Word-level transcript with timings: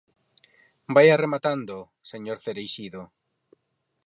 Vaia 0.95 1.19
rematando, 1.25 1.77
señor 2.11 2.37
Cereixido. 2.45 3.01